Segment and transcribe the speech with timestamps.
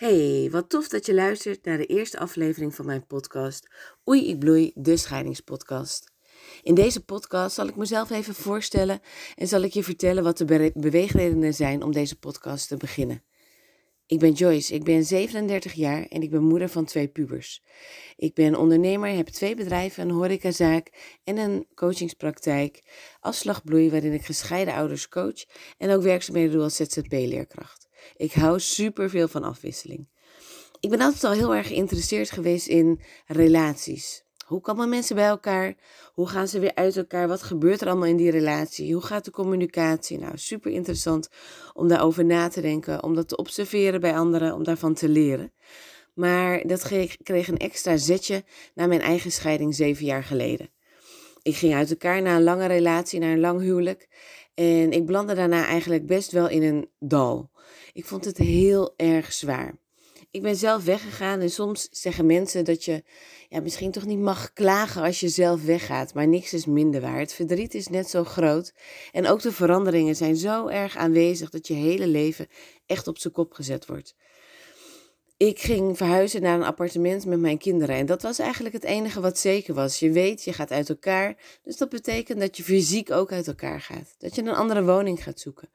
[0.00, 3.68] Hey, wat tof dat je luistert naar de eerste aflevering van mijn podcast
[4.08, 6.12] Oei, ik bloei, de scheidingspodcast.
[6.62, 9.00] In deze podcast zal ik mezelf even voorstellen
[9.36, 13.24] en zal ik je vertellen wat de beweegredenen zijn om deze podcast te beginnen.
[14.06, 17.62] Ik ben Joyce, ik ben 37 jaar en ik ben moeder van twee pubers.
[18.16, 22.82] Ik ben ondernemer, heb twee bedrijven, een horecazaak en een coachingspraktijk,
[23.20, 25.44] afslagbloei waarin ik gescheiden ouders coach
[25.78, 27.88] en ook werkzaamheden doe als ZZP-leerkracht.
[28.16, 30.08] Ik hou superveel van afwisseling.
[30.80, 34.24] Ik ben altijd al heel erg geïnteresseerd geweest in relaties.
[34.46, 35.74] Hoe komen mensen bij elkaar?
[36.12, 37.28] Hoe gaan ze weer uit elkaar?
[37.28, 38.92] Wat gebeurt er allemaal in die relatie?
[38.92, 40.18] Hoe gaat de communicatie?
[40.18, 41.28] Nou, super interessant
[41.74, 45.52] om daarover na te denken, om dat te observeren bij anderen, om daarvan te leren.
[46.14, 46.82] Maar dat
[47.22, 50.70] kreeg een extra zetje na mijn eigen scheiding zeven jaar geleden.
[51.42, 54.08] Ik ging uit elkaar na een lange relatie, na een lang huwelijk.
[54.54, 57.49] En ik belandde daarna eigenlijk best wel in een dal.
[57.92, 59.78] Ik vond het heel erg zwaar.
[60.30, 63.02] Ik ben zelf weggegaan en soms zeggen mensen dat je
[63.48, 67.18] ja, misschien toch niet mag klagen als je zelf weggaat, maar niks is minder waar.
[67.18, 68.74] Het verdriet is net zo groot
[69.12, 72.46] en ook de veranderingen zijn zo erg aanwezig dat je hele leven
[72.86, 74.14] echt op zijn kop gezet wordt
[75.46, 77.96] ik ging verhuizen naar een appartement met mijn kinderen.
[77.96, 79.98] En dat was eigenlijk het enige wat zeker was.
[79.98, 81.36] Je weet, je gaat uit elkaar.
[81.62, 84.14] Dus dat betekent dat je fysiek ook uit elkaar gaat.
[84.18, 85.68] Dat je een andere woning gaat zoeken.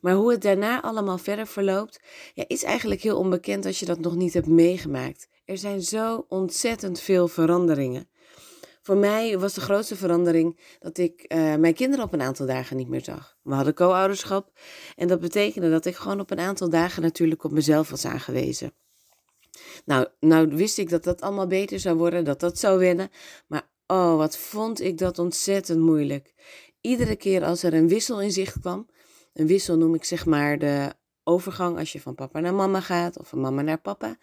[0.00, 2.00] Maar hoe het daarna allemaal verder verloopt,
[2.34, 5.28] ja, is eigenlijk heel onbekend als je dat nog niet hebt meegemaakt.
[5.44, 8.08] Er zijn zo ontzettend veel veranderingen.
[8.82, 12.76] Voor mij was de grootste verandering dat ik uh, mijn kinderen op een aantal dagen
[12.76, 13.36] niet meer zag.
[13.42, 14.52] We hadden co-ouderschap
[14.96, 18.72] en dat betekende dat ik gewoon op een aantal dagen natuurlijk op mezelf was aangewezen.
[19.84, 23.10] Nou, nou wist ik dat dat allemaal beter zou worden, dat dat zou winnen.
[23.46, 26.34] Maar oh, wat vond ik dat ontzettend moeilijk.
[26.80, 28.88] Iedere keer als er een wissel in zicht kwam,
[29.32, 30.92] een wissel noem ik zeg maar de
[31.24, 34.16] overgang als je van papa naar mama gaat of van mama naar papa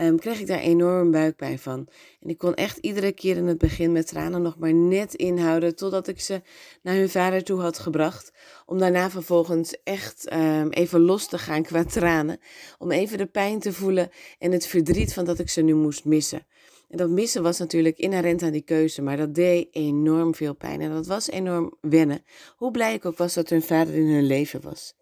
[0.00, 1.88] um, kreeg ik daar enorm buikpijn van.
[2.20, 5.76] En ik kon echt iedere keer in het begin met tranen nog maar net inhouden
[5.76, 6.42] totdat ik ze
[6.82, 8.32] naar hun vader toe had gebracht.
[8.66, 12.40] Om daarna vervolgens echt um, even los te gaan qua tranen.
[12.78, 16.04] Om even de pijn te voelen en het verdriet van dat ik ze nu moest
[16.04, 16.46] missen.
[16.88, 20.80] En dat missen was natuurlijk inherent aan die keuze, maar dat deed enorm veel pijn.
[20.80, 22.24] En dat was enorm wennen.
[22.56, 24.94] Hoe blij ik ook was dat hun vader in hun leven was.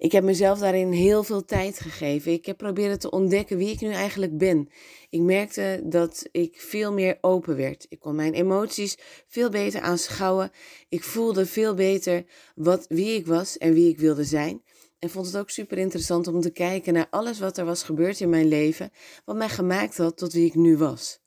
[0.00, 2.32] Ik heb mezelf daarin heel veel tijd gegeven.
[2.32, 4.68] Ik heb proberen te ontdekken wie ik nu eigenlijk ben.
[5.10, 7.86] Ik merkte dat ik veel meer open werd.
[7.88, 10.50] Ik kon mijn emoties veel beter aanschouwen.
[10.88, 12.24] Ik voelde veel beter
[12.54, 14.62] wat, wie ik was en wie ik wilde zijn.
[14.98, 18.20] En vond het ook super interessant om te kijken naar alles wat er was gebeurd
[18.20, 18.90] in mijn leven,
[19.24, 21.20] wat mij gemaakt had tot wie ik nu was.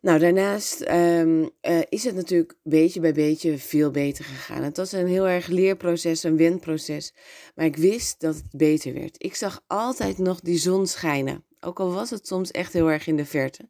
[0.00, 4.62] Nou, daarnaast um, uh, is het natuurlijk beetje bij beetje veel beter gegaan.
[4.62, 7.14] Het was een heel erg leerproces, een wendproces.
[7.54, 9.22] Maar ik wist dat het beter werd.
[9.22, 11.44] Ik zag altijd nog die zon schijnen.
[11.60, 13.68] Ook al was het soms echt heel erg in de verte.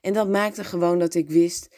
[0.00, 1.68] En dat maakte gewoon dat ik wist,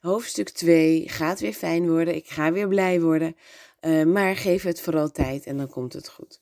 [0.00, 2.14] hoofdstuk 2 gaat weer fijn worden.
[2.14, 3.36] Ik ga weer blij worden.
[3.80, 6.40] Uh, maar geef het vooral tijd en dan komt het goed.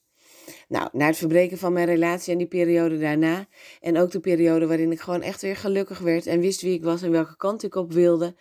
[0.69, 3.47] Nou, na het verbreken van mijn relatie en die periode daarna,
[3.81, 6.85] en ook de periode waarin ik gewoon echt weer gelukkig werd en wist wie ik
[6.85, 8.35] was en welke kant ik op wilde,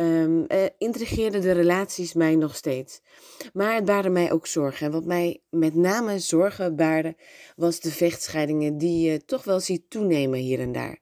[0.00, 0.46] um,
[0.78, 3.00] intrigeerden de relaties mij nog steeds.
[3.52, 4.86] Maar het baarde mij ook zorgen.
[4.86, 7.16] En wat mij met name zorgen baarde,
[7.56, 10.98] was de vechtscheidingen die je toch wel ziet toenemen hier en daar.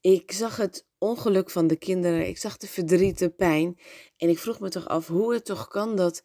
[0.00, 3.78] Ik zag het ongeluk van de kinderen, ik zag de verdriet, de pijn.
[4.16, 6.22] En ik vroeg me toch af hoe het toch kan dat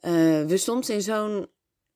[0.00, 1.46] uh, we soms in zo'n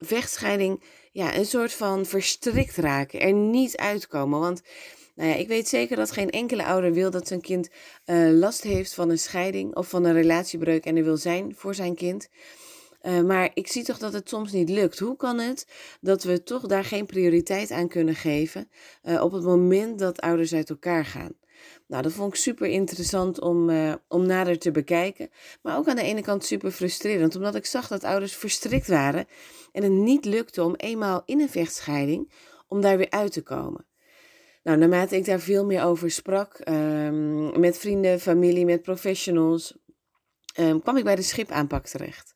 [0.01, 4.41] vechtscheiding ja, een soort van verstrikt raken, er niet uitkomen.
[4.41, 4.63] Want
[5.15, 7.69] nou ja, ik weet zeker dat geen enkele ouder wil dat zijn kind
[8.07, 11.75] uh, last heeft van een scheiding of van een relatiebreuk en er wil zijn voor
[11.75, 12.29] zijn kind.
[13.03, 14.99] Uh, maar ik zie toch dat het soms niet lukt.
[14.99, 15.67] Hoe kan het
[16.01, 18.71] dat we toch daar geen prioriteit aan kunnen geven
[19.05, 21.40] uh, op het moment dat ouders uit elkaar gaan?
[21.87, 25.31] Nou, dat vond ik super interessant om, uh, om nader te bekijken.
[25.63, 29.27] Maar ook aan de ene kant super frustrerend, omdat ik zag dat ouders verstrikt waren
[29.73, 32.33] en het niet lukte om eenmaal in een vechtscheiding
[32.69, 33.87] om daar weer uit te komen.
[34.63, 39.79] Nou, naarmate ik daar veel meer over sprak, um, met vrienden, familie, met professionals,
[40.59, 42.33] um, kwam ik bij de schipaanpak terecht.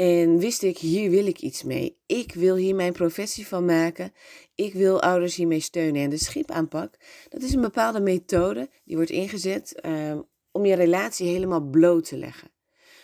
[0.00, 1.96] En wist ik, hier wil ik iets mee.
[2.06, 4.12] Ik wil hier mijn professie van maken.
[4.54, 6.02] Ik wil ouders hiermee steunen.
[6.02, 6.94] En de schipaanpak,
[7.28, 10.18] dat is een bepaalde methode die wordt ingezet uh,
[10.52, 12.50] om je relatie helemaal bloot te leggen.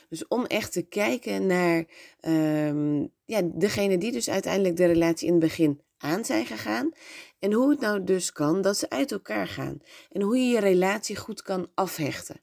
[0.08, 1.84] Dus om echt te kijken naar
[2.20, 6.92] um, ja, degene die dus uiteindelijk de relatie in het begin aan zijn gegaan.
[7.38, 9.78] En hoe het nou dus kan dat ze uit elkaar gaan.
[10.10, 12.42] En hoe je je relatie goed kan afhechten.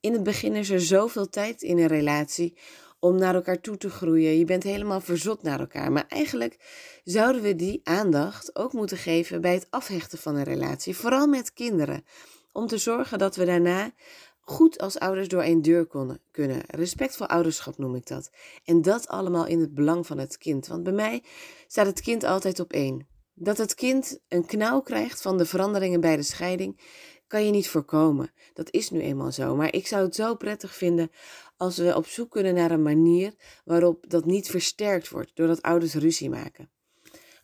[0.00, 2.58] In het begin is er zoveel tijd in een relatie
[2.98, 4.38] om naar elkaar toe te groeien.
[4.38, 5.92] Je bent helemaal verzot naar elkaar.
[5.92, 6.56] Maar eigenlijk
[7.04, 10.96] zouden we die aandacht ook moeten geven bij het afhechten van een relatie.
[10.96, 12.04] Vooral met kinderen.
[12.52, 13.92] Om te zorgen dat we daarna
[14.40, 15.86] goed als ouders door één deur
[16.30, 16.62] kunnen.
[16.66, 18.30] Respectvol ouderschap noem ik dat.
[18.64, 20.66] En dat allemaal in het belang van het kind.
[20.66, 21.22] Want bij mij
[21.66, 23.06] staat het kind altijd op één.
[23.34, 26.80] Dat het kind een knauw krijgt van de veranderingen bij de scheiding,
[27.28, 28.32] kan je niet voorkomen.
[28.54, 29.56] Dat is nu eenmaal zo.
[29.56, 31.10] Maar ik zou het zo prettig vinden
[31.56, 33.34] als we op zoek kunnen naar een manier
[33.64, 36.70] waarop dat niet versterkt wordt doordat ouders ruzie maken.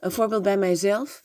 [0.00, 1.22] Een voorbeeld bij mijzelf.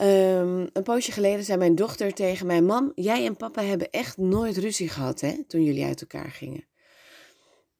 [0.00, 4.16] Um, een poosje geleden zei mijn dochter tegen mij: Mam, jij en papa hebben echt
[4.16, 6.66] nooit ruzie gehad hè, toen jullie uit elkaar gingen.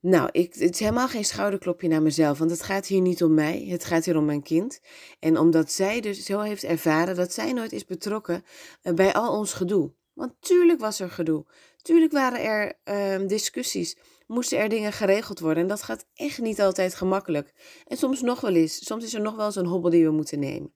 [0.03, 3.35] Nou, ik, het is helemaal geen schouderklopje naar mezelf, want het gaat hier niet om
[3.35, 4.81] mij, het gaat hier om mijn kind.
[5.19, 8.45] En omdat zij dus zo heeft ervaren dat zij nooit is betrokken
[8.83, 9.93] eh, bij al ons gedoe.
[10.13, 11.45] Want tuurlijk was er gedoe,
[11.83, 12.73] tuurlijk waren er
[13.21, 13.97] uh, discussies,
[14.27, 15.63] moesten er dingen geregeld worden.
[15.63, 17.53] En dat gaat echt niet altijd gemakkelijk.
[17.87, 20.11] En soms nog wel eens, soms is er nog wel eens een hobbel die we
[20.11, 20.75] moeten nemen.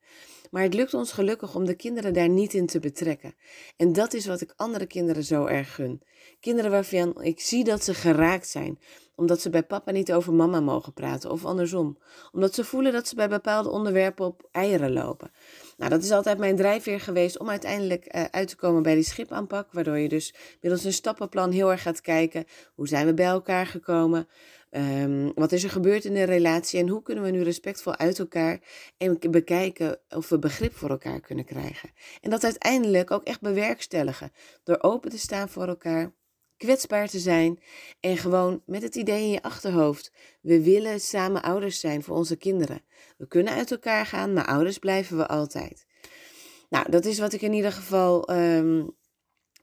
[0.50, 3.34] Maar het lukt ons gelukkig om de kinderen daar niet in te betrekken.
[3.76, 6.02] En dat is wat ik andere kinderen zo erg gun.
[6.40, 8.78] Kinderen waarvan ik zie dat ze geraakt zijn,
[9.14, 11.98] omdat ze bij papa niet over mama mogen praten of andersom.
[12.32, 15.30] Omdat ze voelen dat ze bij bepaalde onderwerpen op eieren lopen.
[15.76, 19.04] Nou, dat is altijd mijn drijfveer geweest om uiteindelijk uh, uit te komen bij die
[19.04, 19.72] schipaanpak.
[19.72, 22.44] Waardoor je dus middels een stappenplan heel erg gaat kijken.
[22.74, 24.28] Hoe zijn we bij elkaar gekomen?
[24.76, 26.80] Um, wat is er gebeurd in de relatie?
[26.80, 28.60] En hoe kunnen we nu respectvol uit elkaar
[28.96, 31.90] en bekijken of we begrip voor elkaar kunnen krijgen?
[32.20, 34.32] En dat uiteindelijk ook echt bewerkstelligen.
[34.64, 36.12] Door open te staan voor elkaar
[36.56, 37.62] kwetsbaar te zijn
[38.00, 40.12] en gewoon met het idee in je achterhoofd.
[40.40, 42.82] We willen samen ouders zijn voor onze kinderen.
[43.16, 45.86] We kunnen uit elkaar gaan, maar ouders blijven we altijd.
[46.68, 48.96] Nou, dat is wat ik in ieder geval um,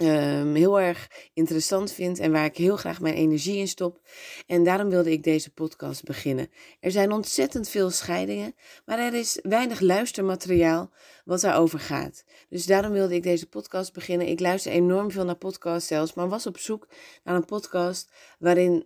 [0.03, 4.01] um, heel erg interessant vind en waar ik heel graag mijn energie in stop.
[4.47, 6.49] En daarom wilde ik deze podcast beginnen.
[6.79, 8.55] Er zijn ontzettend veel scheidingen,
[8.85, 10.91] maar er is weinig luistermateriaal
[11.25, 12.23] wat daarover gaat.
[12.49, 14.27] Dus daarom wilde ik deze podcast beginnen.
[14.27, 16.87] Ik luister enorm veel naar podcasts zelfs, maar was op zoek
[17.23, 18.85] naar een podcast waarin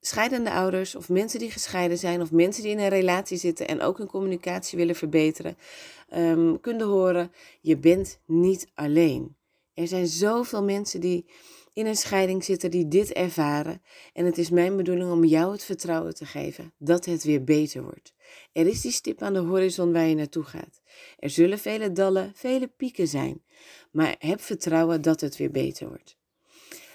[0.00, 3.80] scheidende ouders of mensen die gescheiden zijn of mensen die in een relatie zitten en
[3.80, 5.56] ook hun communicatie willen verbeteren,
[6.14, 9.37] um, kunnen horen: je bent niet alleen.
[9.78, 11.26] Er zijn zoveel mensen die
[11.72, 13.82] in een scheiding zitten die dit ervaren.
[14.12, 17.82] En het is mijn bedoeling om jou het vertrouwen te geven dat het weer beter
[17.82, 18.12] wordt.
[18.52, 20.80] Er is die stip aan de horizon waar je naartoe gaat.
[21.18, 23.42] Er zullen vele dallen, vele pieken zijn.
[23.90, 26.16] Maar heb vertrouwen dat het weer beter wordt.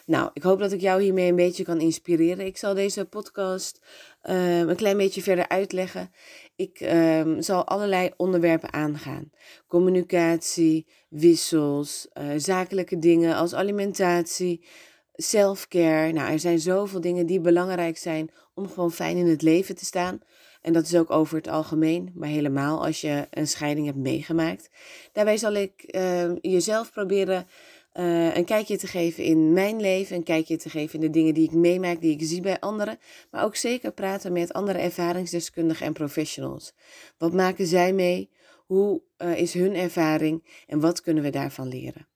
[0.05, 2.45] Nou, ik hoop dat ik jou hiermee een beetje kan inspireren.
[2.45, 3.79] Ik zal deze podcast
[4.23, 6.11] uh, een klein beetje verder uitleggen.
[6.55, 9.31] Ik uh, zal allerlei onderwerpen aangaan:
[9.67, 14.65] communicatie, wissels, uh, zakelijke dingen als alimentatie,
[15.13, 16.11] selfcare.
[16.11, 19.85] Nou, er zijn zoveel dingen die belangrijk zijn om gewoon fijn in het leven te
[19.85, 20.19] staan.
[20.61, 24.69] En dat is ook over het algemeen, maar helemaal als je een scheiding hebt meegemaakt.
[25.11, 27.47] Daarbij zal ik ehm, jezelf proberen
[27.93, 31.33] uh, een kijkje te geven in mijn leven, een kijkje te geven in de dingen
[31.33, 32.99] die ik meemaak, die ik zie bij anderen,
[33.31, 36.73] maar ook zeker praten met andere ervaringsdeskundigen en professionals.
[37.17, 38.29] Wat maken zij mee?
[38.65, 42.07] Hoe uh, is hun ervaring en wat kunnen we daarvan leren?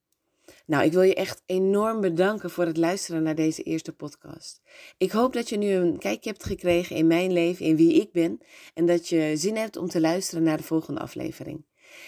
[0.65, 4.61] Nou, ik wil je echt enorm bedanken voor het luisteren naar deze eerste podcast.
[4.97, 8.11] Ik hoop dat je nu een kijkje hebt gekregen in mijn leven, in wie ik
[8.11, 8.39] ben,
[8.73, 11.65] en dat je zin hebt om te luisteren naar de volgende aflevering.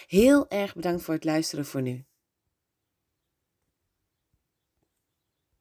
[0.08, 2.09] Heel erg bedankt voor het luisteren voor nu.